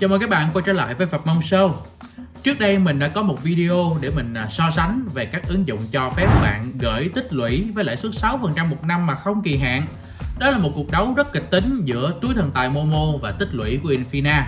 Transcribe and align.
Chào 0.00 0.08
mừng 0.08 0.20
các 0.20 0.30
bạn 0.30 0.50
quay 0.52 0.62
trở 0.66 0.72
lại 0.72 0.94
với 0.94 1.06
Phật 1.06 1.26
Mong 1.26 1.40
Show. 1.40 1.72
Trước 2.42 2.58
đây 2.58 2.78
mình 2.78 2.98
đã 2.98 3.08
có 3.08 3.22
một 3.22 3.42
video 3.42 3.96
để 4.00 4.10
mình 4.16 4.34
à, 4.34 4.46
so 4.50 4.70
sánh 4.70 5.08
về 5.14 5.26
các 5.26 5.42
ứng 5.48 5.66
dụng 5.66 5.80
cho 5.92 6.10
phép 6.10 6.26
bạn 6.26 6.72
gửi 6.80 7.10
tích 7.14 7.32
lũy 7.32 7.66
với 7.74 7.84
lãi 7.84 7.96
suất 7.96 8.12
6% 8.12 8.68
một 8.68 8.84
năm 8.84 9.06
mà 9.06 9.14
không 9.14 9.42
kỳ 9.42 9.56
hạn. 9.56 9.86
Đó 10.38 10.50
là 10.50 10.58
một 10.58 10.70
cuộc 10.74 10.90
đấu 10.90 11.14
rất 11.16 11.32
kịch 11.32 11.50
tính 11.50 11.82
giữa 11.84 12.14
túi 12.20 12.34
thần 12.34 12.50
tài 12.50 12.70
Momo 12.70 13.18
và 13.22 13.32
tích 13.32 13.48
lũy 13.54 13.80
của 13.82 13.88
Infina. 13.88 14.42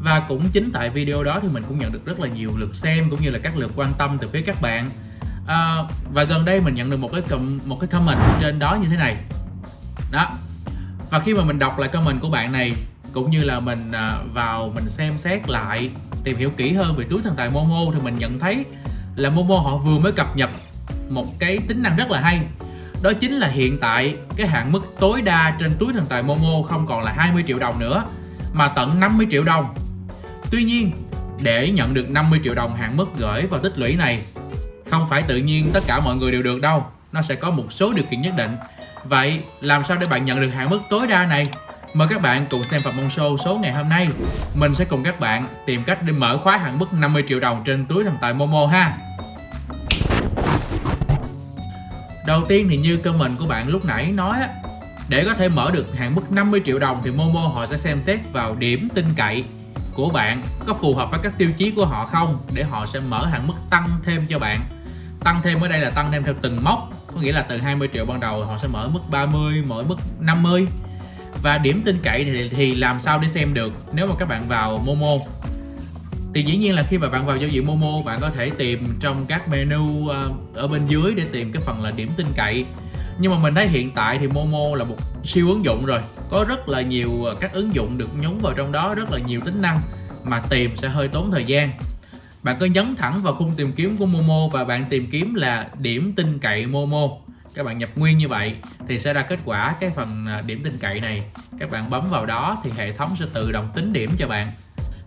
Và 0.00 0.20
cũng 0.28 0.48
chính 0.52 0.70
tại 0.72 0.90
video 0.90 1.24
đó 1.24 1.38
thì 1.42 1.48
mình 1.48 1.64
cũng 1.68 1.78
nhận 1.78 1.92
được 1.92 2.04
rất 2.04 2.20
là 2.20 2.28
nhiều 2.28 2.50
lượt 2.56 2.74
xem 2.74 3.10
cũng 3.10 3.22
như 3.22 3.30
là 3.30 3.38
các 3.38 3.56
lượt 3.56 3.72
quan 3.76 3.92
tâm 3.98 4.18
từ 4.20 4.28
phía 4.28 4.42
các 4.42 4.60
bạn. 4.62 4.90
À, 5.46 5.76
và 6.12 6.24
gần 6.24 6.44
đây 6.44 6.60
mình 6.60 6.74
nhận 6.74 6.90
được 6.90 7.00
một 7.00 7.12
cái 7.12 7.22
một 7.66 7.80
cái 7.80 7.88
comment 7.88 8.18
trên 8.40 8.58
đó 8.58 8.74
như 8.82 8.88
thế 8.88 8.96
này. 8.96 9.16
Đó. 10.10 10.32
Và 11.10 11.18
khi 11.18 11.34
mà 11.34 11.44
mình 11.44 11.58
đọc 11.58 11.78
lại 11.78 11.88
comment 11.88 12.20
của 12.20 12.30
bạn 12.30 12.52
này 12.52 12.74
cũng 13.16 13.30
như 13.30 13.44
là 13.44 13.60
mình 13.60 13.92
à, 13.92 14.18
vào 14.34 14.72
mình 14.74 14.90
xem 14.90 15.18
xét 15.18 15.48
lại, 15.48 15.90
tìm 16.24 16.36
hiểu 16.36 16.50
kỹ 16.56 16.72
hơn 16.72 16.96
về 16.96 17.04
túi 17.10 17.22
thần 17.22 17.34
tài 17.36 17.50
Momo 17.50 17.92
thì 17.94 18.00
mình 18.00 18.16
nhận 18.18 18.38
thấy 18.38 18.64
là 19.16 19.30
Momo 19.30 19.58
họ 19.58 19.76
vừa 19.76 19.98
mới 19.98 20.12
cập 20.12 20.36
nhật 20.36 20.50
một 21.08 21.38
cái 21.38 21.58
tính 21.68 21.82
năng 21.82 21.96
rất 21.96 22.10
là 22.10 22.20
hay. 22.20 22.40
Đó 23.02 23.12
chính 23.12 23.32
là 23.32 23.48
hiện 23.48 23.78
tại 23.80 24.16
cái 24.36 24.46
hạn 24.46 24.72
mức 24.72 24.94
tối 25.00 25.22
đa 25.22 25.56
trên 25.60 25.70
túi 25.78 25.92
thần 25.92 26.06
tài 26.08 26.22
Momo 26.22 26.62
không 26.68 26.86
còn 26.86 27.04
là 27.04 27.12
20 27.12 27.44
triệu 27.46 27.58
đồng 27.58 27.78
nữa, 27.78 28.04
mà 28.52 28.68
tận 28.68 29.00
50 29.00 29.26
triệu 29.30 29.44
đồng. 29.44 29.74
Tuy 30.50 30.64
nhiên, 30.64 30.90
để 31.40 31.70
nhận 31.70 31.94
được 31.94 32.10
50 32.10 32.40
triệu 32.44 32.54
đồng 32.54 32.76
hạn 32.76 32.96
mức 32.96 33.06
gửi 33.18 33.46
vào 33.46 33.60
tích 33.60 33.78
lũy 33.78 33.96
này, 33.96 34.22
không 34.90 35.06
phải 35.10 35.22
tự 35.22 35.36
nhiên 35.36 35.70
tất 35.72 35.82
cả 35.86 36.00
mọi 36.00 36.16
người 36.16 36.32
đều 36.32 36.42
được 36.42 36.60
đâu. 36.60 36.86
Nó 37.12 37.22
sẽ 37.22 37.34
có 37.34 37.50
một 37.50 37.72
số 37.72 37.92
điều 37.92 38.04
kiện 38.10 38.22
nhất 38.22 38.32
định. 38.36 38.56
Vậy 39.04 39.40
làm 39.60 39.84
sao 39.84 39.96
để 39.96 40.06
bạn 40.10 40.24
nhận 40.24 40.40
được 40.40 40.50
hạn 40.50 40.70
mức 40.70 40.80
tối 40.90 41.06
đa 41.06 41.26
này? 41.26 41.44
Mời 41.96 42.08
các 42.08 42.22
bạn 42.22 42.46
cùng 42.50 42.62
xem 42.62 42.80
Phạm 42.80 42.96
Mông 42.96 43.08
Show 43.08 43.36
số 43.36 43.58
ngày 43.58 43.72
hôm 43.72 43.88
nay. 43.88 44.08
Mình 44.54 44.74
sẽ 44.74 44.84
cùng 44.84 45.02
các 45.02 45.20
bạn 45.20 45.48
tìm 45.66 45.84
cách 45.84 45.98
để 46.02 46.12
mở 46.12 46.38
khóa 46.38 46.56
hạn 46.56 46.78
mức 46.78 46.92
50 46.92 47.24
triệu 47.28 47.40
đồng 47.40 47.62
trên 47.64 47.86
túi 47.86 48.04
thần 48.04 48.16
tài 48.20 48.34
Momo 48.34 48.66
ha. 48.66 48.96
Đầu 52.26 52.44
tiên 52.48 52.66
thì 52.70 52.76
như 52.76 52.96
comment 52.96 53.38
của 53.38 53.46
bạn 53.46 53.68
lúc 53.68 53.84
nãy 53.84 54.12
nói 54.12 54.40
á, 54.40 54.48
Để 55.08 55.24
có 55.24 55.34
thể 55.34 55.48
mở 55.48 55.70
được 55.74 55.86
hạn 55.98 56.14
mức 56.14 56.32
50 56.32 56.60
triệu 56.64 56.78
đồng 56.78 57.00
thì 57.04 57.10
Momo 57.10 57.40
họ 57.40 57.66
sẽ 57.66 57.76
xem 57.76 58.00
xét 58.00 58.20
vào 58.32 58.54
điểm 58.54 58.88
tin 58.94 59.04
cậy 59.16 59.44
của 59.94 60.10
bạn. 60.10 60.42
Có 60.66 60.74
phù 60.74 60.94
hợp 60.94 61.10
với 61.10 61.20
các 61.22 61.38
tiêu 61.38 61.50
chí 61.56 61.70
của 61.70 61.86
họ 61.86 62.06
không? 62.06 62.38
Để 62.54 62.64
họ 62.64 62.86
sẽ 62.86 63.00
mở 63.00 63.26
hạn 63.26 63.46
mức 63.46 63.54
tăng 63.70 63.88
thêm 64.04 64.26
cho 64.28 64.38
bạn. 64.38 64.60
Tăng 65.24 65.40
thêm 65.42 65.60
ở 65.60 65.68
đây 65.68 65.80
là 65.80 65.90
tăng 65.90 66.12
thêm 66.12 66.24
theo 66.24 66.34
từng 66.40 66.64
mốc, 66.64 66.90
có 67.14 67.20
nghĩa 67.20 67.32
là 67.32 67.46
từ 67.48 67.60
20 67.60 67.88
triệu 67.92 68.04
ban 68.04 68.20
đầu 68.20 68.44
họ 68.44 68.58
sẽ 68.58 68.68
mở 68.68 68.88
mức 68.88 69.00
30 69.10 69.64
mỗi 69.66 69.84
mức 69.84 69.96
50 70.20 70.66
và 71.42 71.58
điểm 71.58 71.82
tin 71.84 71.98
cậy 72.02 72.24
thì, 72.24 72.48
thì 72.48 72.74
làm 72.74 73.00
sao 73.00 73.18
để 73.18 73.28
xem 73.28 73.54
được 73.54 73.72
nếu 73.92 74.06
mà 74.06 74.14
các 74.18 74.28
bạn 74.28 74.48
vào 74.48 74.78
Momo? 74.84 75.24
Thì 76.34 76.42
dĩ 76.42 76.56
nhiên 76.56 76.74
là 76.74 76.82
khi 76.82 76.98
mà 76.98 77.08
bạn 77.08 77.26
vào 77.26 77.36
giao 77.36 77.48
diện 77.48 77.66
Momo 77.66 78.02
bạn 78.04 78.20
có 78.20 78.30
thể 78.30 78.50
tìm 78.50 78.86
trong 79.00 79.26
các 79.26 79.48
menu 79.48 80.08
ờ, 80.08 80.30
ở 80.54 80.66
bên 80.66 80.86
dưới 80.86 81.14
để 81.14 81.24
tìm 81.32 81.52
cái 81.52 81.62
phần 81.66 81.82
là 81.82 81.90
điểm 81.90 82.10
tin 82.16 82.26
cậy. 82.36 82.64
Nhưng 83.18 83.32
mà 83.32 83.38
mình 83.38 83.54
thấy 83.54 83.68
hiện 83.68 83.90
tại 83.90 84.18
thì 84.18 84.26
Momo 84.26 84.76
là 84.76 84.84
một 84.84 84.96
siêu 85.24 85.48
ứng 85.48 85.64
dụng 85.64 85.86
rồi. 85.86 86.00
Có 86.30 86.44
rất 86.48 86.68
là 86.68 86.80
nhiều 86.80 87.24
ờ, 87.24 87.34
các 87.40 87.52
ứng 87.52 87.74
dụng 87.74 87.98
được 87.98 88.08
nhúng 88.20 88.40
vào 88.40 88.52
trong 88.52 88.72
đó 88.72 88.94
rất 88.94 89.12
là 89.12 89.18
nhiều 89.18 89.40
tính 89.44 89.62
năng 89.62 89.80
mà 90.24 90.42
tìm 90.50 90.76
sẽ 90.76 90.88
hơi 90.88 91.08
tốn 91.08 91.30
thời 91.30 91.44
gian. 91.44 91.70
Bạn 92.42 92.56
cứ 92.60 92.66
nhấn 92.66 92.96
thẳng 92.96 93.22
vào 93.22 93.34
khung 93.34 93.52
tìm 93.56 93.72
kiếm 93.72 93.96
của 93.96 94.06
Momo 94.06 94.48
và 94.52 94.64
bạn 94.64 94.84
tìm 94.88 95.06
kiếm 95.10 95.34
là 95.34 95.68
điểm 95.78 96.12
tin 96.16 96.38
cậy 96.38 96.66
Momo 96.66 97.08
các 97.54 97.62
bạn 97.66 97.78
nhập 97.78 97.90
nguyên 97.96 98.18
như 98.18 98.28
vậy 98.28 98.56
thì 98.88 98.98
sẽ 98.98 99.12
ra 99.12 99.22
kết 99.22 99.38
quả 99.44 99.74
cái 99.80 99.90
phần 99.90 100.26
à, 100.26 100.42
điểm 100.46 100.60
tin 100.64 100.78
cậy 100.78 101.00
này. 101.00 101.22
Các 101.58 101.70
bạn 101.70 101.90
bấm 101.90 102.10
vào 102.10 102.26
đó 102.26 102.58
thì 102.64 102.70
hệ 102.76 102.92
thống 102.92 103.16
sẽ 103.16 103.26
tự 103.32 103.52
động 103.52 103.70
tính 103.74 103.92
điểm 103.92 104.10
cho 104.18 104.28
bạn. 104.28 104.48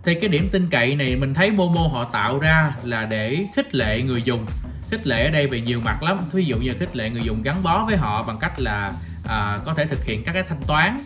Thì 0.04 0.16
cái 0.16 0.30
điểm 0.30 0.50
tin 0.52 0.70
cậy 0.70 0.95
này 0.95 1.16
mình 1.16 1.34
thấy 1.34 1.52
Momo 1.52 1.82
họ 1.82 2.04
tạo 2.04 2.40
ra 2.40 2.73
là 2.84 3.06
để 3.06 3.45
khích 3.56 3.76
lệ 3.76 4.02
người 4.02 4.22
dùng. 4.22 4.45
Khích 4.92 5.08
lệ 5.08 5.26
ở 5.26 5.32
đây 5.32 5.48
về 5.48 5.62
nhiều 5.62 5.82
mặt 5.82 6.04
lắm. 6.04 6.20
Ví 6.32 6.45
dụ 6.45 6.58
như 6.58 6.73
khích 6.80 6.95
lệ 6.95 7.10
người 7.10 7.23
dùng 7.23 7.42
gắn 7.44 7.64
bó 7.64 7.86
với 7.86 7.98
họ 7.98 8.23
bằng 8.23 8.38
cách 8.39 8.60
là 8.60 8.94
à, 9.28 9.60
có 9.66 9.73
thể 9.73 9.86
thực 9.86 10.05
hiện 10.05 10.23
các 10.23 10.33
cái 10.33 10.44
thanh 10.44 10.64
toán 10.67 10.99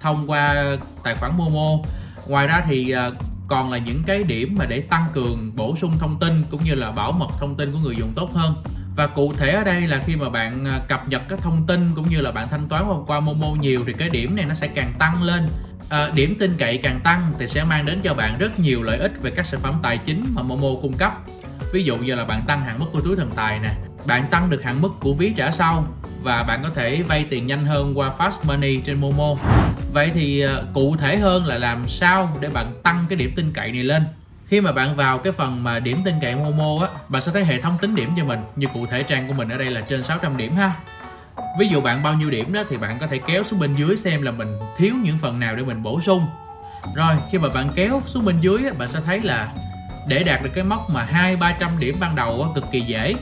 thông 0.00 0.30
qua 0.30 0.76
tài 1.04 1.14
khoản 1.14 1.32
Momo. 1.36 1.84
Ngoài 2.26 2.46
ra 2.46 2.62
thì 2.66 2.90
à, 2.90 3.10
còn 3.48 3.70
là 3.70 3.78
những 3.78 4.02
cái 4.06 4.22
điểm 4.22 4.56
mà 4.58 4.64
để 4.64 4.80
tăng 4.80 5.04
cường 5.12 5.56
bổ 5.56 5.76
sung 5.76 5.98
thông 5.98 6.18
tin 6.18 6.44
cũng 6.50 6.64
như 6.64 6.74
là 6.74 6.90
bảo 6.90 7.12
mật 7.12 7.28
thông 7.40 7.56
tin 7.56 7.72
của 7.72 7.78
người 7.78 7.96
dùng 7.96 8.12
tốt 8.16 8.34
hơn 8.34 8.54
và 8.98 9.06
cụ 9.06 9.32
thể 9.32 9.50
ở 9.50 9.64
đây 9.64 9.80
là 9.80 10.02
khi 10.06 10.16
mà 10.16 10.30
bạn 10.30 10.64
à, 10.64 10.80
cập 10.88 11.08
nhật 11.08 11.22
các 11.28 11.38
thông 11.42 11.66
tin 11.66 11.90
cũng 11.94 12.08
như 12.08 12.20
là 12.20 12.30
bạn 12.30 12.48
thanh 12.50 12.68
toán 12.68 12.84
qua 13.06 13.20
Momo 13.20 13.46
nhiều 13.60 13.82
thì 13.86 13.92
cái 13.92 14.10
điểm 14.10 14.36
này 14.36 14.44
nó 14.44 14.54
sẽ 14.54 14.68
càng 14.68 14.92
tăng 14.98 15.22
lên. 15.22 15.48
À, 15.88 16.10
điểm 16.14 16.36
tin 16.38 16.56
cậy 16.58 16.78
càng 16.78 17.00
tăng 17.04 17.22
thì 17.38 17.46
sẽ 17.46 17.64
mang 17.64 17.86
đến 17.86 18.00
cho 18.02 18.14
bạn 18.14 18.38
rất 18.38 18.60
nhiều 18.60 18.82
lợi 18.82 18.98
ích 18.98 19.22
về 19.22 19.30
các 19.30 19.46
sản 19.46 19.60
phẩm 19.60 19.78
tài 19.82 19.98
chính 19.98 20.24
mà 20.34 20.42
Momo 20.42 20.68
cung 20.82 20.92
cấp. 20.92 21.12
Ví 21.72 21.84
dụ 21.84 21.96
như 21.96 22.14
là 22.14 22.24
bạn 22.24 22.42
tăng 22.46 22.64
hạn 22.64 22.78
mức 22.78 22.86
của 22.92 23.00
túi 23.00 23.16
thần 23.16 23.30
tài 23.36 23.58
nè 23.58 23.70
bạn 24.06 24.26
tăng 24.30 24.50
được 24.50 24.62
hạn 24.62 24.82
mức 24.82 24.90
của 25.00 25.14
ví 25.14 25.32
trả 25.36 25.50
sau 25.50 25.86
và 26.22 26.42
bạn 26.42 26.62
có 26.62 26.70
thể 26.74 27.02
vay 27.02 27.26
tiền 27.30 27.46
nhanh 27.46 27.64
hơn 27.64 27.98
qua 27.98 28.12
Fast 28.18 28.44
Money 28.44 28.76
trên 28.76 29.00
Momo. 29.00 29.34
Vậy 29.92 30.10
thì 30.14 30.40
à, 30.40 30.56
cụ 30.74 30.96
thể 30.96 31.16
hơn 31.16 31.46
là 31.46 31.58
làm 31.58 31.86
sao 31.86 32.36
để 32.40 32.48
bạn 32.48 32.72
tăng 32.82 33.04
cái 33.08 33.16
điểm 33.16 33.32
tin 33.36 33.52
cậy 33.52 33.72
này 33.72 33.84
lên? 33.84 34.02
Khi 34.48 34.60
mà 34.60 34.72
bạn 34.72 34.96
vào 34.96 35.18
cái 35.18 35.32
phần 35.32 35.64
mà 35.64 35.78
điểm 35.78 36.02
tin 36.04 36.14
cậy 36.20 36.36
Momo 36.36 36.86
á 36.86 36.88
bạn 37.08 37.22
sẽ 37.22 37.32
thấy 37.32 37.44
hệ 37.44 37.60
thống 37.60 37.78
tính 37.80 37.94
điểm 37.94 38.10
cho 38.16 38.24
mình 38.24 38.40
như 38.56 38.66
cụ 38.74 38.86
thể 38.86 39.02
trang 39.02 39.28
của 39.28 39.34
mình 39.34 39.48
ở 39.48 39.58
đây 39.58 39.70
là 39.70 39.80
trên 39.80 40.04
600 40.04 40.36
điểm 40.36 40.56
ha. 40.56 40.72
Ví 41.58 41.68
dụ 41.68 41.80
bạn 41.80 42.02
bao 42.02 42.14
nhiêu 42.14 42.30
điểm 42.30 42.52
đó 42.52 42.62
thì 42.70 42.76
bạn 42.76 42.98
có 42.98 43.06
thể 43.06 43.18
kéo 43.26 43.44
xuống 43.44 43.58
bên 43.58 43.76
dưới 43.76 43.96
xem 43.96 44.22
là 44.22 44.30
mình 44.30 44.58
thiếu 44.76 44.94
những 45.02 45.18
phần 45.18 45.40
nào 45.40 45.56
để 45.56 45.62
mình 45.62 45.82
bổ 45.82 46.00
sung. 46.00 46.26
Rồi 46.94 47.16
khi 47.30 47.38
mà 47.38 47.48
bạn 47.48 47.70
kéo 47.74 48.02
xuống 48.06 48.24
bên 48.24 48.40
dưới 48.40 48.58
á, 48.64 48.70
bạn 48.78 48.88
sẽ 48.92 49.00
thấy 49.06 49.20
là 49.22 49.52
để 50.08 50.22
đạt 50.22 50.42
được 50.42 50.50
cái 50.54 50.64
mốc 50.64 50.90
mà 50.90 51.04
hai 51.04 51.36
ba 51.36 51.52
trăm 51.60 51.70
điểm 51.78 51.96
ban 52.00 52.16
đầu 52.16 52.42
á, 52.42 52.48
cực 52.54 52.64
kỳ 52.70 52.80
dễ. 52.80 53.14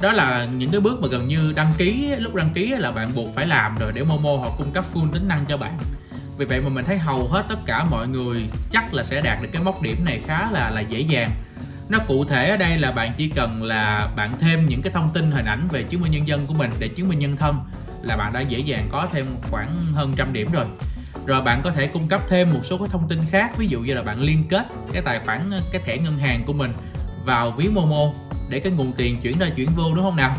Đó 0.00 0.12
là 0.12 0.44
những 0.44 0.70
cái 0.70 0.80
bước 0.80 1.02
mà 1.02 1.08
gần 1.08 1.28
như 1.28 1.52
đăng 1.56 1.72
ký 1.78 2.14
lúc 2.18 2.34
đăng 2.34 2.50
ký 2.50 2.74
là 2.78 2.90
bạn 2.90 3.10
buộc 3.14 3.34
phải 3.34 3.46
làm 3.46 3.76
rồi 3.76 3.92
để 3.94 4.02
Momo 4.02 4.36
họ 4.36 4.50
cung 4.58 4.72
cấp 4.72 4.84
full 4.94 5.12
tính 5.12 5.28
năng 5.28 5.46
cho 5.46 5.56
bạn 5.56 5.78
vì 6.40 6.46
vậy 6.46 6.60
mà 6.60 6.68
mình 6.68 6.84
thấy 6.84 6.98
hầu 6.98 7.28
hết 7.28 7.44
tất 7.48 7.58
cả 7.66 7.84
mọi 7.90 8.08
người 8.08 8.44
chắc 8.72 8.94
là 8.94 9.04
sẽ 9.04 9.20
đạt 9.20 9.42
được 9.42 9.48
cái 9.52 9.62
mốc 9.62 9.82
điểm 9.82 9.96
này 10.04 10.20
khá 10.26 10.50
là 10.50 10.70
là 10.70 10.80
dễ 10.80 11.00
dàng. 11.00 11.30
Nó 11.88 11.98
cụ 12.08 12.24
thể 12.24 12.50
ở 12.50 12.56
đây 12.56 12.78
là 12.78 12.92
bạn 12.92 13.12
chỉ 13.16 13.28
cần 13.28 13.62
là 13.62 14.08
bạn 14.16 14.34
thêm 14.40 14.66
những 14.66 14.82
cái 14.82 14.92
thông 14.92 15.10
tin 15.14 15.30
hình 15.30 15.44
ảnh 15.44 15.68
về 15.68 15.82
chứng 15.82 16.00
minh 16.00 16.12
nhân 16.12 16.28
dân 16.28 16.46
của 16.46 16.54
mình 16.54 16.70
để 16.78 16.88
chứng 16.88 17.08
minh 17.08 17.18
nhân 17.18 17.36
thân 17.36 17.60
là 18.02 18.16
bạn 18.16 18.32
đã 18.32 18.40
dễ 18.40 18.58
dàng 18.58 18.86
có 18.90 19.08
thêm 19.12 19.26
khoảng 19.50 19.86
hơn 19.94 20.14
trăm 20.16 20.32
điểm 20.32 20.52
rồi. 20.52 20.64
Rồi 21.26 21.42
bạn 21.42 21.60
có 21.62 21.70
thể 21.70 21.86
cung 21.86 22.08
cấp 22.08 22.20
thêm 22.28 22.50
một 22.50 22.60
số 22.64 22.78
cái 22.78 22.88
thông 22.88 23.08
tin 23.08 23.18
khác, 23.30 23.56
ví 23.58 23.66
dụ 23.66 23.80
như 23.80 23.94
là 23.94 24.02
bạn 24.02 24.20
liên 24.20 24.44
kết 24.48 24.66
cái 24.92 25.02
tài 25.02 25.20
khoản, 25.24 25.50
cái 25.72 25.82
thẻ 25.84 25.98
ngân 25.98 26.18
hàng 26.18 26.42
của 26.46 26.52
mình 26.52 26.70
vào 27.24 27.50
ví 27.50 27.68
momo 27.68 28.12
để 28.48 28.60
cái 28.60 28.72
nguồn 28.72 28.92
tiền 28.92 29.20
chuyển 29.20 29.38
ra 29.38 29.46
chuyển 29.56 29.68
vô, 29.68 29.94
đúng 29.94 30.04
không 30.04 30.16
nào? 30.16 30.36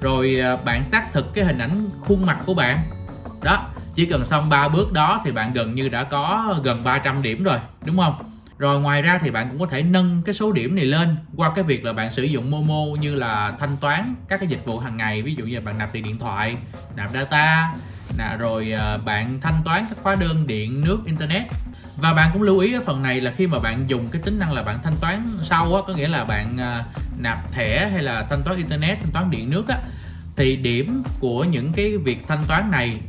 Rồi 0.00 0.40
à, 0.40 0.56
bạn 0.56 0.84
xác 0.84 1.12
thực 1.12 1.34
cái 1.34 1.44
hình 1.44 1.58
ảnh 1.58 1.88
khuôn 2.00 2.26
mặt 2.26 2.38
của 2.46 2.54
bạn 2.54 2.78
đó, 3.42 3.68
chỉ 3.94 4.06
cần 4.06 4.24
xong 4.24 4.48
3 4.48 4.68
bước 4.68 4.92
đó 4.92 5.20
thì 5.24 5.30
bạn 5.30 5.52
gần 5.52 5.74
như 5.74 5.88
đã 5.88 6.04
có 6.04 6.54
gần 6.62 6.84
300 6.84 7.22
điểm 7.22 7.44
rồi, 7.44 7.58
đúng 7.86 7.96
không? 7.96 8.14
Rồi 8.58 8.80
ngoài 8.80 9.02
ra 9.02 9.18
thì 9.22 9.30
bạn 9.30 9.48
cũng 9.50 9.60
có 9.60 9.66
thể 9.66 9.82
nâng 9.82 10.22
cái 10.22 10.34
số 10.34 10.52
điểm 10.52 10.76
này 10.76 10.84
lên 10.84 11.16
qua 11.36 11.52
cái 11.54 11.64
việc 11.64 11.84
là 11.84 11.92
bạn 11.92 12.12
sử 12.12 12.22
dụng 12.22 12.50
Momo 12.50 13.00
như 13.00 13.14
là 13.14 13.52
thanh 13.60 13.76
toán 13.76 14.14
các 14.28 14.40
cái 14.40 14.48
dịch 14.48 14.64
vụ 14.64 14.78
hàng 14.78 14.96
ngày. 14.96 15.22
Ví 15.22 15.34
dụ 15.34 15.44
như 15.44 15.54
là 15.54 15.60
bạn 15.60 15.78
nạp 15.78 15.92
tiền 15.92 16.04
điện 16.04 16.18
thoại, 16.18 16.56
nạp 16.96 17.10
data 17.10 17.74
nè 18.18 18.36
rồi 18.38 18.72
ờ, 18.72 18.98
bạn 18.98 19.40
thanh 19.40 19.62
toán 19.64 19.86
các 19.88 19.98
hóa 20.02 20.14
đơn 20.14 20.46
điện, 20.46 20.84
nước, 20.84 20.98
internet. 21.06 21.42
Và 21.96 22.14
bạn 22.14 22.30
cũng 22.32 22.42
lưu 22.42 22.58
ý 22.58 22.72
ở 22.72 22.80
phần 22.86 23.02
này 23.02 23.20
là 23.20 23.32
khi 23.36 23.46
mà 23.46 23.58
bạn 23.58 23.84
dùng 23.88 24.08
cái 24.08 24.22
tính 24.22 24.38
năng 24.38 24.52
là 24.52 24.62
bạn 24.62 24.78
thanh 24.84 24.94
toán 25.00 25.26
sau 25.42 25.76
á, 25.76 25.82
có 25.86 25.94
nghĩa 25.94 26.08
là 26.08 26.24
bạn 26.24 26.56
ờ, 26.58 26.82
nạp 27.18 27.52
thẻ 27.52 27.88
hay 27.92 28.02
là 28.02 28.26
thanh 28.30 28.42
toán 28.42 28.56
internet, 28.56 28.98
thanh 29.00 29.10
toán 29.12 29.30
điện 29.30 29.50
nước 29.50 29.68
á, 29.68 29.78
thì 30.36 30.56
điểm 30.56 31.02
của 31.20 31.44
những 31.44 31.72
cái 31.72 31.96
việc 31.96 32.24
thanh 32.28 32.44
toán 32.48 32.70
này 32.70 33.00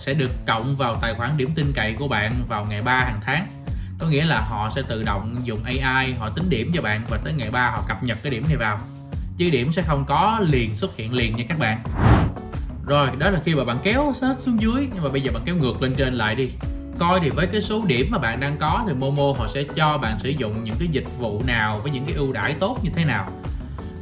sẽ 0.00 0.14
được 0.14 0.30
cộng 0.46 0.76
vào 0.76 0.96
tài 0.96 1.14
khoản 1.14 1.30
điểm 1.36 1.50
tin 1.54 1.72
cậy 1.72 1.94
của 1.98 2.08
bạn 2.08 2.32
vào 2.48 2.66
ngày 2.70 2.82
3 2.82 2.98
hàng 2.98 3.20
tháng. 3.24 3.46
Có 3.98 4.06
nghĩa 4.06 4.24
là 4.24 4.40
họ 4.40 4.70
sẽ 4.70 4.82
tự 4.88 5.02
động 5.02 5.36
dùng 5.44 5.64
AI 5.64 6.12
họ 6.12 6.30
tính 6.30 6.44
điểm 6.48 6.72
cho 6.74 6.82
bạn 6.82 7.02
và 7.08 7.18
tới 7.24 7.32
ngày 7.32 7.50
3 7.50 7.70
họ 7.70 7.82
cập 7.88 8.02
nhật 8.02 8.18
cái 8.22 8.30
điểm 8.30 8.44
này 8.48 8.56
vào. 8.56 8.78
Chứ 9.38 9.50
điểm 9.50 9.72
sẽ 9.72 9.82
không 9.82 10.04
có 10.08 10.40
liền 10.42 10.76
xuất 10.76 10.96
hiện 10.96 11.12
liền 11.12 11.36
nha 11.36 11.44
các 11.48 11.58
bạn. 11.58 11.78
Rồi, 12.86 13.08
đó 13.18 13.30
là 13.30 13.40
khi 13.44 13.54
mà 13.54 13.64
bạn 13.64 13.76
kéo 13.82 14.12
hết 14.22 14.40
xuống 14.40 14.60
dưới, 14.60 14.88
nhưng 14.94 15.02
mà 15.02 15.08
bây 15.08 15.20
giờ 15.20 15.30
bạn 15.34 15.42
kéo 15.46 15.56
ngược 15.56 15.82
lên 15.82 15.94
trên 15.96 16.14
lại 16.14 16.34
đi. 16.34 16.48
Coi 16.98 17.20
thì 17.20 17.30
với 17.30 17.46
cái 17.46 17.60
số 17.60 17.84
điểm 17.86 18.06
mà 18.10 18.18
bạn 18.18 18.40
đang 18.40 18.56
có 18.56 18.84
thì 18.88 18.94
Momo 18.94 19.32
họ 19.38 19.46
sẽ 19.48 19.62
cho 19.76 19.98
bạn 19.98 20.18
sử 20.18 20.28
dụng 20.28 20.64
những 20.64 20.74
cái 20.78 20.88
dịch 20.92 21.06
vụ 21.18 21.42
nào 21.46 21.78
với 21.82 21.92
những 21.92 22.04
cái 22.04 22.14
ưu 22.14 22.32
đãi 22.32 22.54
tốt 22.54 22.78
như 22.82 22.90
thế 22.94 23.04
nào. 23.04 23.30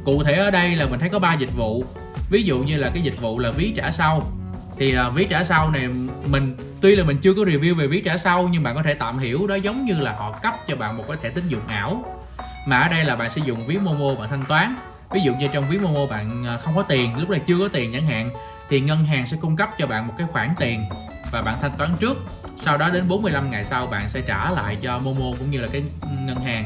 Cụ 0.05 0.23
thể 0.23 0.33
ở 0.33 0.51
đây 0.51 0.75
là 0.75 0.85
mình 0.85 0.99
thấy 0.99 1.09
có 1.09 1.19
3 1.19 1.33
dịch 1.33 1.55
vụ. 1.55 1.85
Ví 2.29 2.43
dụ 2.43 2.59
như 2.59 2.77
là 2.77 2.89
cái 2.89 3.03
dịch 3.03 3.21
vụ 3.21 3.39
là 3.39 3.51
ví 3.51 3.73
trả 3.75 3.91
sau 3.91 4.23
thì 4.77 4.95
à, 4.95 5.07
uh, 5.07 5.13
ví 5.13 5.27
trả 5.29 5.43
sau 5.43 5.69
này 5.69 5.87
mình 6.31 6.57
tuy 6.81 6.95
là 6.95 7.03
mình 7.03 7.17
chưa 7.21 7.33
có 7.33 7.41
review 7.41 7.75
về 7.75 7.87
ví 7.87 8.01
trả 8.05 8.17
sau 8.17 8.49
nhưng 8.51 8.63
bạn 8.63 8.75
có 8.75 8.83
thể 8.83 8.93
tạm 8.93 9.19
hiểu 9.19 9.47
đó 9.47 9.55
giống 9.55 9.85
như 9.85 9.99
là 9.99 10.11
họ 10.11 10.39
cấp 10.43 10.53
cho 10.67 10.75
bạn 10.75 10.97
một 10.97 11.03
cái 11.07 11.17
thẻ 11.21 11.29
tín 11.29 11.47
dụng 11.47 11.67
ảo. 11.67 12.03
Mà 12.67 12.79
ở 12.79 12.89
đây 12.89 13.03
là 13.05 13.15
bạn 13.15 13.29
sử 13.29 13.41
dụng 13.45 13.67
ví 13.67 13.77
Momo 13.77 14.15
bạn 14.15 14.29
thanh 14.29 14.45
toán. 14.47 14.75
Ví 15.11 15.21
dụ 15.21 15.33
như 15.35 15.47
trong 15.53 15.69
ví 15.69 15.77
Momo 15.77 16.05
bạn 16.05 16.45
à, 16.45 16.57
không 16.57 16.75
có 16.75 16.81
tiền 16.81 17.17
lúc 17.17 17.29
này 17.29 17.41
chưa 17.47 17.59
có 17.59 17.67
tiền 17.67 17.93
chẳng 17.93 18.05
hạn 18.05 18.29
thì 18.69 18.81
ngân 18.81 19.05
hàng 19.05 19.27
sẽ 19.27 19.37
cung 19.41 19.55
cấp 19.55 19.69
cho 19.77 19.87
bạn 19.87 20.07
một 20.07 20.13
cái 20.17 20.27
khoản 20.31 20.49
tiền 20.59 20.85
và 21.31 21.41
bạn 21.41 21.57
thanh 21.61 21.71
toán 21.77 21.89
trước. 21.99 22.17
Sau 22.57 22.77
đó 22.77 22.89
đến 22.89 23.03
45 23.07 23.51
ngày 23.51 23.65
sau 23.65 23.87
bạn 23.87 24.09
sẽ 24.09 24.21
trả 24.21 24.51
lại 24.51 24.77
cho 24.81 24.99
Momo 24.99 25.25
cũng 25.39 25.51
như 25.51 25.61
là 25.61 25.67
cái 25.71 25.83
ngân 26.25 26.37
hàng. 26.37 26.65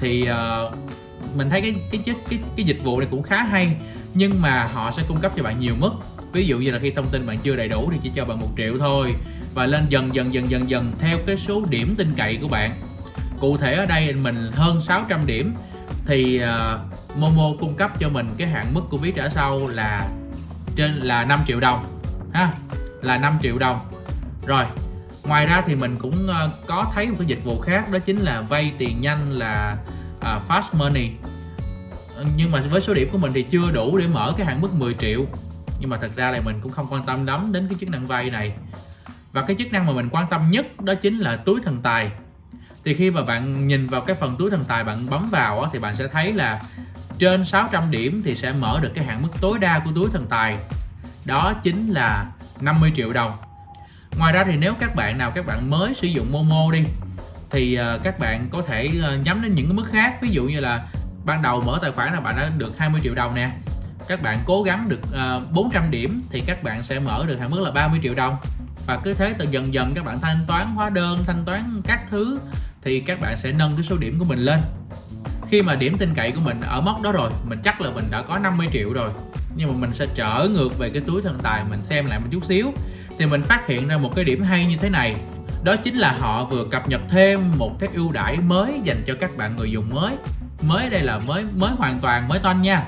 Thì 0.00 0.28
uh, 0.30 0.74
mình 1.38 1.50
thấy 1.50 1.60
cái 1.60 1.74
cái 1.90 2.00
cái 2.06 2.14
cái 2.30 2.38
cái 2.56 2.66
dịch 2.66 2.84
vụ 2.84 3.00
này 3.00 3.08
cũng 3.10 3.22
khá 3.22 3.42
hay 3.42 3.76
nhưng 4.14 4.42
mà 4.42 4.64
họ 4.72 4.90
sẽ 4.90 5.02
cung 5.08 5.20
cấp 5.20 5.32
cho 5.36 5.42
bạn 5.42 5.60
nhiều 5.60 5.74
mức. 5.78 5.90
Ví 6.32 6.46
dụ 6.46 6.58
như 6.58 6.70
là 6.70 6.78
khi 6.78 6.90
thông 6.90 7.06
tin 7.06 7.26
bạn 7.26 7.38
chưa 7.38 7.56
đầy 7.56 7.68
đủ 7.68 7.90
thì 7.92 7.98
chỉ 8.02 8.10
cho 8.14 8.24
bạn 8.24 8.40
một 8.40 8.48
triệu 8.56 8.78
thôi 8.78 9.14
và 9.54 9.66
lên 9.66 9.86
dần 9.88 10.14
dần 10.14 10.34
dần 10.34 10.50
dần 10.50 10.70
dần 10.70 10.92
theo 10.98 11.18
cái 11.26 11.36
số 11.36 11.64
điểm 11.70 11.94
tin 11.98 12.14
cậy 12.16 12.38
của 12.42 12.48
bạn. 12.48 12.80
Cụ 13.40 13.56
thể 13.56 13.74
ở 13.74 13.86
đây 13.86 14.12
mình 14.12 14.50
hơn 14.54 14.80
600 14.80 15.26
điểm 15.26 15.54
thì 16.06 16.40
uh, 16.42 17.16
Momo 17.18 17.52
cung 17.60 17.74
cấp 17.74 17.98
cho 17.98 18.08
mình 18.08 18.28
cái 18.38 18.48
hạn 18.48 18.66
mức 18.74 18.82
của 18.90 18.96
ví 18.96 19.12
trả 19.12 19.28
sau 19.28 19.66
là 19.66 20.08
trên 20.76 20.94
là 20.94 21.24
5 21.24 21.40
triệu 21.46 21.60
đồng 21.60 22.00
ha 22.32 22.52
là 23.02 23.18
5 23.18 23.38
triệu 23.42 23.58
đồng. 23.58 23.78
Rồi 24.46 24.64
ngoài 25.24 25.46
ra 25.46 25.62
thì 25.66 25.74
mình 25.74 25.96
cũng 25.98 26.28
uh, 26.28 26.66
có 26.66 26.86
thấy 26.94 27.06
một 27.06 27.14
cái 27.18 27.26
dịch 27.26 27.44
vụ 27.44 27.60
khác 27.60 27.90
đó 27.92 27.98
chính 27.98 28.18
là 28.18 28.40
vay 28.40 28.72
tiền 28.78 29.00
nhanh 29.00 29.32
là 29.32 29.76
uh, 30.18 30.48
fast 30.48 30.78
money 30.78 31.10
nhưng 32.36 32.50
mà 32.50 32.60
với 32.60 32.80
số 32.80 32.94
điểm 32.94 33.08
của 33.12 33.18
mình 33.18 33.32
thì 33.34 33.42
chưa 33.42 33.70
đủ 33.70 33.98
để 33.98 34.06
mở 34.06 34.32
cái 34.36 34.46
hạn 34.46 34.60
mức 34.60 34.74
10 34.74 34.94
triệu. 34.94 35.26
Nhưng 35.80 35.90
mà 35.90 35.96
thật 35.96 36.10
ra 36.16 36.30
là 36.30 36.40
mình 36.44 36.60
cũng 36.62 36.72
không 36.72 36.86
quan 36.90 37.06
tâm 37.06 37.26
lắm 37.26 37.52
đến 37.52 37.66
cái 37.68 37.78
chức 37.80 37.88
năng 37.88 38.06
vay 38.06 38.30
này. 38.30 38.52
Và 39.32 39.42
cái 39.42 39.56
chức 39.58 39.72
năng 39.72 39.86
mà 39.86 39.92
mình 39.92 40.08
quan 40.12 40.26
tâm 40.30 40.50
nhất 40.50 40.80
đó 40.80 40.94
chính 40.94 41.18
là 41.18 41.36
túi 41.36 41.60
thần 41.64 41.80
tài. 41.82 42.10
Thì 42.84 42.94
khi 42.94 43.10
mà 43.10 43.22
bạn 43.22 43.68
nhìn 43.68 43.86
vào 43.86 44.00
cái 44.00 44.16
phần 44.16 44.36
túi 44.38 44.50
thần 44.50 44.64
tài 44.68 44.84
bạn 44.84 45.06
bấm 45.10 45.30
vào 45.30 45.68
thì 45.72 45.78
bạn 45.78 45.96
sẽ 45.96 46.08
thấy 46.08 46.32
là 46.32 46.62
trên 47.18 47.44
600 47.44 47.90
điểm 47.90 48.22
thì 48.24 48.34
sẽ 48.34 48.52
mở 48.52 48.80
được 48.82 48.90
cái 48.94 49.04
hạn 49.04 49.22
mức 49.22 49.28
tối 49.40 49.58
đa 49.58 49.78
của 49.84 49.90
túi 49.94 50.08
thần 50.12 50.26
tài. 50.28 50.56
Đó 51.24 51.52
chính 51.62 51.90
là 51.90 52.26
50 52.60 52.92
triệu 52.94 53.12
đồng. 53.12 53.32
Ngoài 54.18 54.32
ra 54.32 54.44
thì 54.44 54.56
nếu 54.56 54.74
các 54.80 54.94
bạn 54.94 55.18
nào, 55.18 55.30
các 55.30 55.46
bạn 55.46 55.70
mới 55.70 55.94
sử 55.94 56.06
dụng 56.06 56.32
Momo 56.32 56.72
đi, 56.72 56.84
thì 57.50 57.74
ờ, 57.74 58.00
các 58.02 58.18
bạn 58.18 58.48
có 58.50 58.62
thể 58.62 58.90
ờ, 59.02 59.16
nhắm 59.16 59.42
đến 59.42 59.52
những 59.54 59.66
cái 59.66 59.74
mức 59.74 59.86
khác. 59.92 60.18
Ví 60.22 60.28
dụ 60.28 60.44
như 60.44 60.60
là 60.60 60.88
ban 61.28 61.42
đầu 61.42 61.62
mở 61.66 61.78
tài 61.82 61.92
khoản 61.92 62.12
là 62.12 62.20
bạn 62.20 62.36
đã 62.36 62.50
được 62.56 62.78
20 62.78 63.00
triệu 63.04 63.14
đồng 63.14 63.34
nè. 63.34 63.50
Các 64.08 64.22
bạn 64.22 64.38
cố 64.44 64.62
gắng 64.62 64.88
được 64.88 65.00
ờ, 65.12 65.40
uh, 65.46 65.52
400 65.52 65.90
điểm 65.90 66.22
thì 66.30 66.42
các 66.46 66.62
bạn 66.62 66.82
sẽ 66.82 66.98
mở 66.98 67.24
được 67.26 67.36
hạn 67.40 67.50
mức 67.50 67.60
là 67.60 67.70
30 67.70 68.00
triệu 68.02 68.14
đồng. 68.14 68.36
Và 68.86 68.98
cứ 69.04 69.14
thế 69.14 69.34
từ 69.38 69.46
dần 69.50 69.74
dần 69.74 69.92
các 69.94 70.04
bạn 70.04 70.20
thanh 70.20 70.44
toán 70.46 70.74
hóa 70.74 70.88
đơn 70.88 71.18
thanh 71.26 71.44
toán 71.44 71.82
các 71.86 72.00
thứ 72.10 72.40
thì 72.82 73.00
các 73.00 73.20
bạn 73.20 73.36
sẽ 73.36 73.52
nâng 73.52 73.74
cái 73.76 73.82
số 73.82 73.96
điểm 73.96 74.18
của 74.18 74.24
mình 74.24 74.38
lên. 74.38 74.60
Khi 75.48 75.62
mà 75.62 75.74
điểm 75.74 75.96
tin 75.98 76.14
cậy 76.14 76.32
của 76.32 76.40
mình 76.40 76.60
ở 76.60 76.80
mốc 76.80 77.02
đó 77.02 77.12
rồi 77.12 77.30
mình 77.48 77.58
chắc 77.64 77.80
là 77.80 77.90
mình 77.90 78.04
đã 78.10 78.22
có 78.22 78.38
50 78.38 78.68
triệu 78.72 78.92
rồi. 78.92 79.10
Nhưng 79.56 79.68
mà 79.68 79.74
mình 79.78 79.94
sẽ 79.94 80.06
trở 80.14 80.48
ngược 80.54 80.78
về 80.78 80.90
cái 80.90 81.02
túi 81.06 81.22
thần 81.22 81.38
tài 81.42 81.64
mình 81.70 81.80
xem 81.82 82.06
lại 82.06 82.20
một 82.20 82.26
chút 82.30 82.44
xíu. 82.44 82.72
Thì 83.18 83.26
mình 83.26 83.42
phát 83.42 83.66
hiện 83.66 83.88
ra 83.88 83.98
một 83.98 84.12
cái 84.14 84.24
điểm 84.24 84.42
hay 84.42 84.66
như 84.66 84.76
thế 84.76 84.88
này. 84.88 85.16
Đó 85.64 85.76
chính 85.76 85.94
là 85.94 86.12
họ 86.18 86.44
vừa 86.44 86.64
cập 86.70 86.88
nhật 86.88 87.00
thêm 87.08 87.58
một 87.58 87.80
cái 87.80 87.88
ưu 87.94 88.12
đãi 88.12 88.36
mới 88.36 88.80
dành 88.84 89.02
cho 89.06 89.14
các 89.20 89.30
bạn 89.36 89.56
người 89.56 89.70
dùng 89.70 89.90
mới 89.94 90.12
mới 90.62 90.90
đây 90.90 91.02
là 91.02 91.18
mới 91.18 91.44
mới 91.56 91.70
hoàn 91.70 91.98
toàn 91.98 92.28
mới 92.28 92.38
toanh 92.38 92.62
nha. 92.62 92.86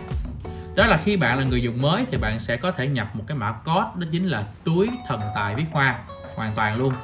Đó 0.74 0.86
là 0.86 0.96
khi 1.04 1.16
bạn 1.16 1.38
là 1.38 1.44
người 1.44 1.62
dùng 1.62 1.82
mới 1.82 2.04
thì 2.10 2.16
bạn 2.16 2.40
sẽ 2.40 2.56
có 2.56 2.70
thể 2.70 2.86
nhập 2.86 3.16
một 3.16 3.24
cái 3.26 3.36
mã 3.36 3.52
code 3.52 3.88
đó 3.96 4.06
chính 4.12 4.28
là 4.28 4.44
túi 4.64 4.88
thần 5.08 5.20
tài 5.34 5.54
viết 5.54 5.64
hoa 5.72 5.98
hoàn 6.34 6.54
toàn 6.54 6.76
luôn. 6.76 6.94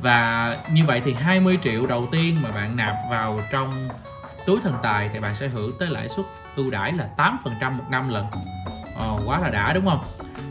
Và 0.00 0.56
như 0.72 0.84
vậy 0.86 1.02
thì 1.04 1.12
20 1.12 1.58
triệu 1.62 1.86
đầu 1.86 2.08
tiên 2.12 2.42
mà 2.42 2.50
bạn 2.50 2.76
nạp 2.76 2.94
vào 3.10 3.40
trong 3.50 3.88
túi 4.46 4.60
thần 4.60 4.74
tài 4.82 5.10
thì 5.12 5.20
bạn 5.20 5.34
sẽ 5.34 5.48
hưởng 5.48 5.78
tới 5.78 5.90
lãi 5.90 6.08
suất 6.08 6.26
ưu 6.56 6.70
đãi 6.70 6.92
là 6.92 7.08
8% 7.16 7.72
một 7.72 7.84
năm 7.90 8.08
lần 8.08 8.26
Ồ, 8.98 9.20
quá 9.24 9.38
là 9.38 9.50
đã 9.50 9.72
đúng 9.72 9.86
không? 9.86 10.04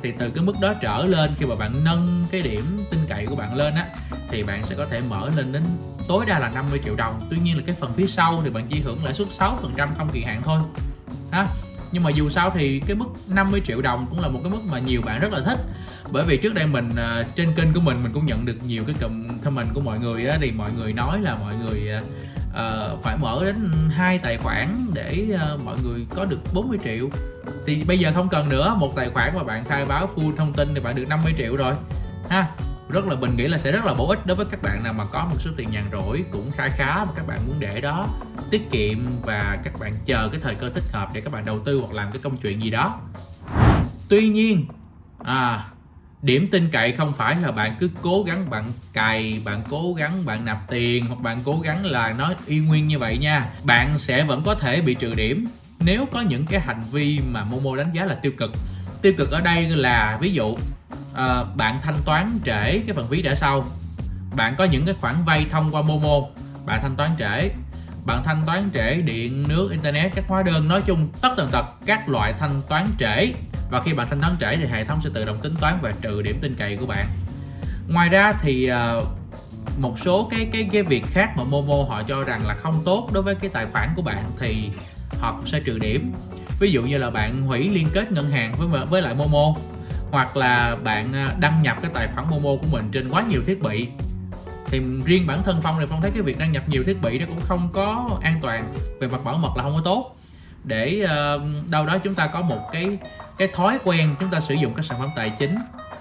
Thì 0.03 0.13
từ 0.19 0.29
cái 0.29 0.43
mức 0.43 0.55
đó 0.61 0.73
trở 0.73 1.05
lên 1.05 1.31
khi 1.37 1.45
mà 1.45 1.55
bạn 1.55 1.83
nâng 1.83 2.25
cái 2.31 2.41
điểm 2.41 2.85
tin 2.91 2.99
cậy 3.09 3.25
của 3.25 3.35
bạn 3.35 3.55
lên 3.55 3.75
á 3.75 3.85
thì 4.33 4.43
bạn 4.43 4.65
sẽ 4.65 4.75
có 4.75 4.85
thể 4.85 5.01
mở 5.09 5.29
lên 5.35 5.51
đến 5.51 5.63
tối 6.07 6.25
đa 6.25 6.39
là 6.39 6.49
50 6.49 6.79
triệu 6.83 6.95
đồng. 6.95 7.19
Tuy 7.29 7.37
nhiên 7.37 7.57
là 7.57 7.63
cái 7.65 7.75
phần 7.79 7.93
phía 7.93 8.07
sau 8.07 8.41
thì 8.43 8.49
bạn 8.49 8.65
chỉ 8.69 8.81
hưởng 8.81 9.03
lãi 9.03 9.13
suất 9.13 9.27
6% 9.39 9.87
không 9.97 10.09
kỳ 10.13 10.23
hạn 10.23 10.41
thôi. 10.45 10.59
Ha 11.31 11.47
nhưng 11.91 12.03
mà 12.03 12.09
dù 12.09 12.29
sao 12.29 12.51
thì 12.55 12.79
cái 12.79 12.95
mức 12.95 13.05
50 13.27 13.61
triệu 13.65 13.81
đồng 13.81 14.05
cũng 14.09 14.19
là 14.19 14.27
một 14.27 14.39
cái 14.43 14.51
mức 14.51 14.59
mà 14.71 14.79
nhiều 14.79 15.01
bạn 15.01 15.19
rất 15.19 15.33
là 15.33 15.41
thích. 15.45 15.59
Bởi 16.11 16.23
vì 16.23 16.37
trước 16.37 16.53
đây 16.53 16.67
mình 16.67 16.89
à, 16.97 17.23
trên 17.35 17.53
kênh 17.53 17.73
của 17.73 17.79
mình 17.79 18.03
mình 18.03 18.11
cũng 18.13 18.25
nhận 18.25 18.45
được 18.45 18.57
nhiều 18.67 18.83
cái 18.87 18.95
comment 19.43 19.67
của 19.73 19.81
mọi 19.81 19.99
người 19.99 20.27
á 20.27 20.37
thì 20.41 20.51
mọi 20.51 20.71
người 20.77 20.93
nói 20.93 21.21
là 21.21 21.35
mọi 21.35 21.55
người 21.55 21.89
uh, 22.49 23.03
phải 23.03 23.17
mở 23.17 23.41
đến 23.45 23.69
hai 23.91 24.17
tài 24.17 24.37
khoản 24.37 24.85
để 24.93 25.25
uh, 25.33 25.65
mọi 25.65 25.77
người 25.83 26.05
có 26.15 26.25
được 26.25 26.39
40 26.53 26.77
triệu. 26.83 27.09
Thì 27.65 27.83
bây 27.83 27.99
giờ 27.99 28.11
không 28.15 28.29
cần 28.29 28.49
nữa 28.49 28.75
một 28.79 28.95
tài 28.95 29.09
khoản 29.09 29.35
mà 29.35 29.43
bạn 29.43 29.63
khai 29.63 29.85
báo 29.85 30.09
full 30.15 30.35
thông 30.35 30.53
tin 30.53 30.73
thì 30.73 30.79
bạn 30.79 30.95
được 30.95 31.07
50 31.07 31.33
triệu 31.37 31.55
rồi. 31.55 31.73
Ha 32.29 32.47
rất 32.93 33.05
là, 33.05 33.15
mình 33.15 33.35
nghĩ 33.37 33.47
là 33.47 33.57
sẽ 33.57 33.71
rất 33.71 33.85
là 33.85 33.93
bổ 33.93 34.07
ích 34.09 34.25
đối 34.25 34.35
với 34.35 34.45
các 34.51 34.61
bạn 34.61 34.83
nào 34.83 34.93
mà 34.93 35.05
có 35.05 35.25
một 35.25 35.35
số 35.39 35.51
tiền 35.57 35.71
nhàn 35.71 35.83
rỗi, 35.91 36.23
cũng 36.31 36.51
khá 36.51 36.69
khá 36.69 37.05
mà 37.05 37.11
các 37.15 37.27
bạn 37.27 37.39
muốn 37.47 37.59
để 37.59 37.81
đó 37.81 38.07
tiết 38.51 38.71
kiệm 38.71 38.97
và 39.21 39.57
các 39.63 39.79
bạn 39.79 39.93
chờ 40.05 40.29
cái 40.31 40.41
thời 40.43 40.55
cơ 40.55 40.69
thích 40.69 40.83
hợp 40.91 41.09
để 41.13 41.21
các 41.21 41.33
bạn 41.33 41.45
đầu 41.45 41.59
tư 41.59 41.79
hoặc 41.79 41.93
làm 41.93 42.11
cái 42.11 42.21
công 42.21 42.37
chuyện 42.37 42.63
gì 42.63 42.69
đó. 42.69 42.99
Tuy 44.09 44.27
nhiên 44.27 44.65
à 45.23 45.65
điểm 46.21 46.47
tin 46.51 46.69
cậy 46.69 46.91
không 46.91 47.13
phải 47.13 47.35
là 47.35 47.51
bạn 47.51 47.75
cứ 47.79 47.89
cố 48.01 48.23
gắng 48.23 48.49
bạn 48.49 48.65
cày, 48.93 49.41
bạn 49.45 49.61
cố 49.69 49.93
gắng 49.93 50.25
bạn 50.25 50.45
nạp 50.45 50.57
tiền 50.69 51.05
hoặc 51.05 51.21
bạn 51.21 51.39
cố 51.43 51.59
gắng 51.63 51.85
là 51.85 52.13
nó 52.17 52.33
y 52.45 52.59
nguyên 52.59 52.87
như 52.87 52.99
vậy 52.99 53.17
nha. 53.17 53.47
Bạn 53.63 53.97
sẽ 53.97 54.23
vẫn 54.23 54.43
có 54.45 54.55
thể 54.55 54.81
bị 54.81 54.93
trừ 54.93 55.13
điểm 55.13 55.47
nếu 55.79 56.05
có 56.11 56.21
những 56.21 56.45
cái 56.45 56.59
hành 56.59 56.83
vi 56.91 57.19
mà 57.31 57.43
momo 57.43 57.75
đánh 57.75 57.91
giá 57.93 58.05
là 58.05 58.15
tiêu 58.15 58.31
cực. 58.37 58.51
Tiêu 59.01 59.13
cực 59.17 59.31
ở 59.31 59.41
đây 59.41 59.69
là, 59.69 60.17
ví 60.21 60.33
dụ 60.33 60.57
à, 61.15 61.43
bạn 61.55 61.79
thanh 61.83 61.97
toán 62.05 62.39
trễ 62.45 62.79
cái 62.79 62.95
phần 62.95 63.07
phí 63.07 63.21
trả 63.21 63.35
sau 63.35 63.65
bạn 64.35 64.55
có 64.57 64.63
những 64.63 64.85
cái 64.85 64.95
khoản 65.01 65.15
vay 65.25 65.45
thông 65.51 65.71
qua 65.71 65.81
momo 65.81 66.27
bạn 66.65 66.79
thanh 66.81 66.95
toán 66.95 67.11
trễ. 67.19 67.49
Bạn 68.05 68.23
thanh 68.23 68.43
toán 68.45 68.69
trễ 68.73 68.95
điện 68.95 69.45
nước 69.47 69.67
internet 69.71 70.11
các 70.15 70.25
hóa 70.27 70.43
đơn 70.43 70.67
nói 70.67 70.81
chung 70.81 71.07
tất 71.21 71.29
tần 71.37 71.49
tật 71.51 71.65
các 71.85 72.09
loại 72.09 72.33
thanh 72.39 72.61
toán 72.69 72.87
trễ. 72.99 73.33
Và 73.71 73.81
khi 73.85 73.93
bạn 73.93 74.07
thanh 74.09 74.21
toán 74.21 74.37
trễ 74.39 74.57
thì 74.57 74.65
hệ 74.65 74.85
thống 74.85 74.99
sẽ 75.03 75.09
tự 75.13 75.25
động 75.25 75.37
tính 75.41 75.55
toán 75.59 75.77
và 75.81 75.93
trừ 76.01 76.21
điểm 76.21 76.37
tin 76.41 76.55
cậy 76.55 76.77
của 76.77 76.85
bạn. 76.85 77.07
Ngoài 77.87 78.09
ra 78.09 78.33
thì 78.41 78.71
uh, 78.71 79.07
một 79.77 79.99
số 79.99 80.27
cái 80.31 80.47
cái 80.53 80.69
cái 80.71 80.83
việc 80.83 81.05
khác 81.07 81.37
mà 81.37 81.43
Momo 81.43 81.83
họ 81.89 82.03
cho 82.03 82.23
rằng 82.23 82.47
là 82.47 82.53
không 82.53 82.81
tốt 82.85 83.09
đối 83.13 83.23
với 83.23 83.35
cái 83.35 83.49
tài 83.49 83.65
khoản 83.65 83.89
của 83.95 84.01
bạn 84.01 84.23
thì 84.39 84.69
họ 85.19 85.33
cũng 85.37 85.45
sẽ 85.45 85.59
trừ 85.59 85.79
điểm. 85.79 86.13
Ví 86.59 86.71
dụ 86.71 86.83
như 86.83 86.97
là 86.97 87.09
bạn 87.09 87.41
hủy 87.41 87.69
liên 87.69 87.87
kết 87.93 88.11
ngân 88.11 88.29
hàng 88.29 88.55
với 88.57 88.85
với 88.85 89.01
lại 89.01 89.15
Momo 89.15 89.55
hoặc 90.13 90.37
là 90.37 90.75
bạn 90.83 91.13
à, 91.13 91.29
đăng 91.39 91.61
nhập 91.61 91.77
cái 91.81 91.91
tài 91.93 92.07
khoản 92.15 92.27
Momo 92.29 92.49
của 92.49 92.67
mình 92.71 92.89
trên 92.91 93.09
quá 93.09 93.21
nhiều 93.21 93.41
thiết 93.45 93.61
bị. 93.61 93.87
Thì 94.67 94.81
riêng 95.05 95.27
bản 95.27 95.43
thân 95.43 95.59
Phong 95.61 95.75
thì 95.79 95.85
Phong 95.89 96.01
thấy 96.01 96.11
cái 96.11 96.21
việc 96.21 96.39
đăng 96.39 96.51
nhập 96.51 96.63
nhiều 96.67 96.83
thiết 96.83 97.01
bị 97.01 97.19
nó 97.19 97.25
cũng 97.25 97.41
không 97.41 97.69
có 97.73 98.09
an 98.21 98.39
toàn 98.41 98.63
về 98.99 99.07
mặt 99.07 99.21
bảo 99.23 99.37
mật 99.37 99.49
là 99.57 99.63
không 99.63 99.75
có 99.75 99.81
tốt. 99.85 100.15
Để 100.63 101.05
uh, 101.05 101.69
đâu 101.69 101.85
đó 101.85 101.97
chúng 101.97 102.15
ta 102.15 102.27
có 102.27 102.41
một 102.41 102.69
cái 102.71 102.97
cái 103.37 103.47
thói 103.47 103.79
quen 103.83 104.15
chúng 104.19 104.29
ta 104.29 104.39
sử 104.39 104.53
dụng 104.53 104.73
các 104.73 104.85
sản 104.85 104.99
phẩm 104.99 105.09
tài 105.15 105.29
chính 105.29 105.55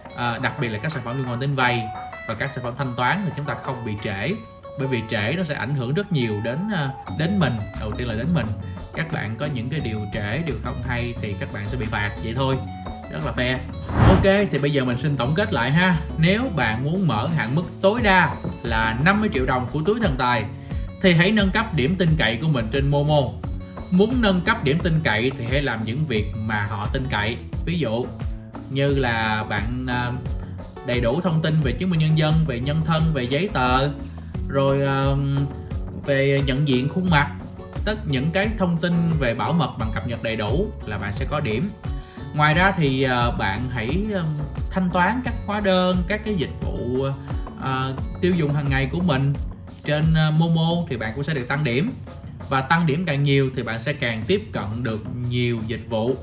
uh, 0.04 0.42
đặc 0.42 0.54
biệt 0.60 0.68
là 0.68 0.78
các 0.78 0.92
sản 0.92 1.02
phẩm 1.04 1.18
liên 1.18 1.30
quan 1.30 1.40
đến 1.40 1.54
vay 1.54 1.86
và 2.28 2.34
các 2.34 2.50
sản 2.54 2.64
phẩm 2.64 2.74
thanh 2.78 2.94
toán 2.96 3.22
thì 3.24 3.32
chúng 3.36 3.46
ta 3.46 3.54
không 3.54 3.84
bị 3.84 3.92
trễ. 4.04 4.34
Bởi 4.78 4.88
vì 4.88 5.02
trễ 5.10 5.34
nó 5.36 5.42
sẽ 5.42 5.54
ảnh 5.54 5.74
hưởng 5.74 5.94
rất 5.94 6.12
nhiều 6.12 6.40
đến 6.44 6.58
uh, 6.72 7.18
đến 7.18 7.38
mình 7.38 7.52
đầu 7.80 7.92
tiên 7.92 8.08
là 8.08 8.14
đến 8.14 8.26
mình. 8.34 8.46
Các 8.94 9.12
bạn 9.12 9.36
có 9.36 9.46
những 9.54 9.68
cái 9.70 9.80
điều 9.80 10.00
trễ 10.14 10.38
điều 10.46 10.56
không 10.62 10.82
hay 10.88 11.14
thì 11.20 11.34
các 11.40 11.52
bạn 11.52 11.62
sẽ 11.68 11.76
bị 11.76 11.86
phạt 11.86 12.10
vậy 12.22 12.32
thôi. 12.36 12.58
Rất 13.12 13.20
là 13.26 13.32
fair 13.36 14.01
ok, 14.24 14.48
thì 14.50 14.58
bây 14.58 14.72
giờ 14.72 14.84
mình 14.84 14.96
xin 14.96 15.16
tổng 15.16 15.34
kết 15.34 15.52
lại 15.52 15.70
ha. 15.70 15.96
Nếu 16.18 16.42
bạn 16.56 16.84
muốn 16.84 17.06
mở 17.06 17.26
hạn 17.26 17.54
mức 17.54 17.62
tối 17.80 18.00
đa 18.02 18.34
là 18.62 18.98
50 19.04 19.28
triệu 19.34 19.46
đồng 19.46 19.66
của 19.72 19.80
túi 19.86 20.00
thần 20.00 20.14
tài, 20.18 20.44
thì 21.02 21.12
hãy 21.12 21.32
nâng 21.32 21.50
cấp 21.50 21.74
điểm 21.74 21.94
tin 21.96 22.08
cậy 22.18 22.38
của 22.42 22.48
mình 22.48 22.66
trên 22.72 22.90
Momo. 22.90 23.20
Muốn 23.90 24.22
nâng 24.22 24.40
cấp 24.40 24.64
điểm 24.64 24.78
tin 24.82 25.00
cậy 25.04 25.32
thì 25.38 25.44
hãy 25.50 25.62
làm 25.62 25.80
những 25.84 26.06
việc 26.06 26.24
mà 26.46 26.66
họ 26.70 26.88
tin 26.92 27.06
cậy. 27.10 27.36
Ví 27.64 27.78
dụ 27.78 28.06
như 28.70 28.94
là 28.94 29.44
bạn 29.48 29.86
à, 29.88 30.12
đầy 30.86 31.00
đủ 31.00 31.20
thông 31.20 31.42
tin 31.42 31.54
về 31.62 31.72
chứng 31.72 31.90
minh 31.90 32.00
nhân 32.00 32.18
dân, 32.18 32.34
về 32.46 32.60
nhân 32.60 32.80
thân, 32.86 33.02
về 33.14 33.22
giấy 33.22 33.48
tờ, 33.52 33.88
rồi 34.48 34.82
à, 34.82 35.04
về 36.06 36.42
nhận 36.46 36.68
diện 36.68 36.88
khuôn 36.88 37.10
mặt. 37.10 37.30
Tất 37.84 37.98
những 38.06 38.30
cái 38.32 38.48
thông 38.58 38.78
tin 38.78 38.92
về 39.20 39.34
bảo 39.34 39.52
mật 39.52 39.70
bằng 39.78 39.90
cập 39.94 40.06
nhật 40.06 40.22
đầy 40.22 40.36
đủ 40.36 40.66
là 40.86 40.98
bạn 40.98 41.12
sẽ 41.14 41.24
có 41.30 41.40
điểm 41.40 41.68
ngoài 42.34 42.54
ra 42.54 42.72
thì 42.76 43.02
ờ, 43.02 43.30
bạn 43.30 43.62
hãy 43.70 44.06
thanh 44.70 44.90
toán 44.90 45.20
các 45.24 45.34
hóa 45.46 45.60
đơn 45.60 45.96
các 46.08 46.20
cái 46.24 46.34
dịch 46.34 46.52
vụ 46.60 47.06
uh, 47.06 48.20
tiêu 48.20 48.34
dùng 48.34 48.54
hàng 48.54 48.66
ngày 48.70 48.88
của 48.92 49.00
mình 49.00 49.32
trên 49.84 50.14
ờ, 50.14 50.30
Momo 50.30 50.86
thì 50.88 50.96
bạn 50.96 51.12
cũng 51.14 51.24
sẽ 51.24 51.34
được 51.34 51.48
tăng 51.48 51.64
điểm. 51.64 51.90
Và 52.48 52.60
tăng 52.60 52.86
điểm 52.86 53.04
càng 53.06 53.22
nhiều 53.22 53.50
thì 53.56 53.62
bạn 53.62 53.82
sẽ 53.82 53.92
càng 53.92 54.24
tiếp 54.26 54.48
cận 54.52 54.82
được 54.82 55.04
nhiều 55.28 55.58
dịch 55.66 55.86
vụ. 55.88 56.16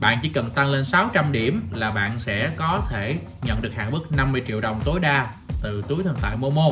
Bạn 0.00 0.18
chỉ 0.22 0.28
cần 0.28 0.50
tăng 0.50 0.70
lên 0.70 0.84
600 0.84 1.32
điểm 1.32 1.68
là 1.72 1.90
bạn 1.90 2.18
sẽ 2.18 2.50
có 2.56 2.82
thể 2.90 3.18
nhận 3.42 3.62
được 3.62 3.74
hạn 3.76 3.90
mức 3.90 4.12
50 4.12 4.42
triệu 4.46 4.60
đồng 4.60 4.80
tối 4.84 5.00
đa 5.00 5.26
từ 5.62 5.82
túi 5.88 6.02
thần 6.02 6.16
tài 6.22 6.36
Momo. 6.36 6.70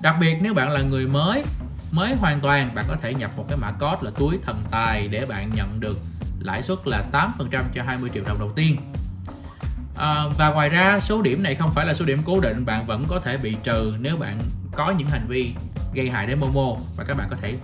Đặc 0.00 0.16
biệt 0.20 0.36
nếu 0.40 0.54
bạn 0.54 0.70
là 0.70 0.82
người 0.82 1.06
mới 1.06 1.44
mới 1.92 2.14
hoàn 2.14 2.40
toàn 2.40 2.70
bạn 2.74 2.84
có 2.88 2.96
thể 3.02 3.14
nhập 3.14 3.30
một 3.36 3.44
cái 3.48 3.58
mã 3.58 3.70
code 3.70 3.98
là 4.00 4.10
túi 4.10 4.38
thần 4.46 4.56
tài 4.70 5.08
để 5.08 5.26
bạn 5.26 5.50
nhận 5.54 5.80
được 5.80 5.98
lãi 6.46 6.62
suất 6.62 6.78
là 6.84 7.04
8% 7.12 7.62
cho 7.74 7.82
20 7.82 8.10
triệu 8.14 8.24
đồng 8.26 8.38
đầu 8.38 8.52
tiên. 8.56 8.76
À, 9.96 10.24
và 10.38 10.50
ngoài 10.50 10.68
ra 10.68 11.00
số 11.00 11.22
điểm 11.22 11.42
này 11.42 11.54
không 11.54 11.70
phải 11.74 11.86
là 11.86 11.94
số 11.94 12.04
điểm 12.04 12.18
cố 12.24 12.40
định 12.40 12.64
bạn 12.66 12.86
vẫn 12.86 13.04
có 13.08 13.20
thể 13.20 13.36
bị 13.36 13.56
trừ 13.62 13.94
nếu 14.00 14.16
bạn 14.16 14.38
có 14.72 14.90
những 14.90 15.08
hành 15.08 15.26
vi 15.28 15.52
gây 15.94 16.10
hại 16.10 16.26
đến 16.26 16.40
Momo. 16.40 16.76
Và 16.96 17.04
các 17.04 17.16
bạn 17.16 17.26
có 17.30 17.36
thể 17.42 17.54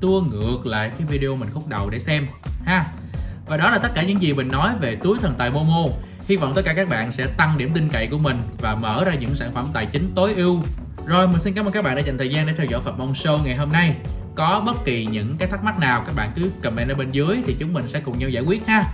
tua 0.00 0.20
ngược 0.20 0.66
lại 0.66 0.90
cái 0.98 1.06
video 1.10 1.36
mình 1.36 1.50
khúc 1.50 1.68
đầu 1.68 1.90
để 1.90 1.98
xem 1.98 2.26
ha. 2.64 2.86
Và 3.46 3.56
đó 3.56 3.70
là 3.70 3.78
tất 3.78 3.88
cả 3.94 4.02
những 4.02 4.22
gì 4.22 4.32
mình 4.32 4.48
nói 4.48 4.74
về 4.80 4.96
túi 4.96 5.18
thần 5.18 5.34
tài 5.38 5.50
Momo. 5.50 5.84
Hy 6.28 6.36
vọng 6.36 6.52
tất 6.54 6.62
cả 6.64 6.74
các 6.74 6.88
bạn 6.88 7.12
sẽ 7.12 7.26
tăng 7.26 7.58
điểm 7.58 7.70
tin 7.74 7.88
cậy 7.88 8.06
của 8.06 8.18
mình 8.18 8.42
và 8.60 8.74
mở 8.74 9.04
ra 9.04 9.14
những 9.14 9.36
sản 9.36 9.52
phẩm 9.54 9.68
tài 9.72 9.86
chính 9.86 10.12
tối 10.14 10.34
ưu. 10.34 10.62
Rồi 11.06 11.28
mình 11.28 11.38
xin 11.38 11.54
cảm 11.54 11.66
ơn 11.66 11.72
các 11.72 11.84
bạn 11.84 11.96
đã 11.96 12.02
dành 12.02 12.18
thời 12.18 12.30
gian 12.30 12.46
để 12.46 12.52
theo 12.52 12.66
dõi 12.66 12.80
Phạm 12.84 12.98
Mong 12.98 13.12
Show 13.12 13.42
ngày 13.44 13.56
hôm 13.56 13.72
nay 13.72 13.96
có 14.38 14.62
bất 14.66 14.84
kỳ 14.84 15.06
những 15.06 15.36
cái 15.38 15.48
thắc 15.48 15.64
mắc 15.64 15.78
nào 15.78 16.02
các 16.06 16.14
bạn 16.16 16.30
cứ 16.36 16.50
comment 16.62 16.88
ở 16.88 16.94
bên 16.94 17.10
dưới 17.10 17.38
thì 17.46 17.56
chúng 17.58 17.72
mình 17.72 17.88
sẽ 17.88 18.00
cùng 18.00 18.18
nhau 18.18 18.28
giải 18.28 18.42
quyết 18.42 18.66
ha. 18.66 18.84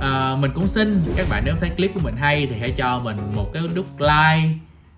À, 0.00 0.36
mình 0.38 0.50
cũng 0.54 0.68
xin 0.68 0.98
các 1.16 1.26
bạn 1.30 1.42
nếu 1.46 1.54
thấy 1.60 1.70
clip 1.70 1.94
của 1.94 2.00
mình 2.04 2.16
hay 2.16 2.46
thì 2.46 2.56
hãy 2.60 2.70
cho 2.76 3.00
mình 3.04 3.16
một 3.34 3.50
cái 3.52 3.62
nút 3.76 3.86
like 3.98 4.48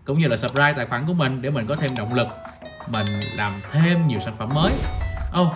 cũng 0.05 0.19
như 0.19 0.29
là 0.29 0.37
subscribe 0.37 0.73
tài 0.73 0.87
khoản 0.87 1.07
của 1.07 1.13
mình 1.13 1.43
để 1.43 1.51
mình 1.51 1.67
có 1.67 1.75
thêm 1.75 1.91
động 1.97 2.15
lực 2.15 2.29
mình 2.87 3.07
làm 3.37 3.53
thêm 3.73 4.07
nhiều 4.07 4.19
sản 4.25 4.37
phẩm 4.37 4.55
mới. 4.55 4.73
Oh, 5.41 5.49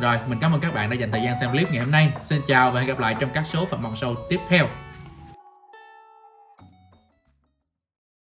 rồi 0.00 0.16
mình 0.28 0.38
cảm 0.40 0.52
ơn 0.52 0.60
các 0.60 0.74
bạn 0.74 0.90
đã 0.90 0.96
dành 0.96 1.10
thời 1.10 1.22
gian 1.24 1.34
xem 1.40 1.50
clip 1.50 1.70
ngày 1.70 1.80
hôm 1.80 1.90
nay. 1.90 2.12
Xin 2.22 2.40
chào 2.46 2.70
và 2.70 2.80
hẹn 2.80 2.88
gặp 2.88 2.98
lại 2.98 3.16
trong 3.20 3.30
các 3.34 3.44
số 3.52 3.66
phần 3.70 3.82
Mong 3.82 3.96
sâu 3.96 4.14
tiếp 4.28 4.40
theo. 4.48 4.68